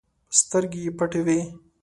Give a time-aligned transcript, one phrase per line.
[0.39, 1.39] سترګې يې پټې وې.